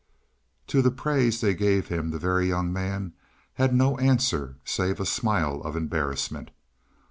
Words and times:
To 0.65 0.81
the 0.81 0.89
praise 0.89 1.41
they 1.41 1.53
gave 1.53 1.89
him 1.89 2.09
the 2.09 2.17
Very 2.17 2.47
Young 2.49 2.73
Man 2.73 3.13
had 3.53 3.71
no 3.71 3.99
answer 3.99 4.55
save 4.65 4.99
a 4.99 5.05
smile 5.05 5.61
of 5.61 5.75
embarrassment. 5.75 6.49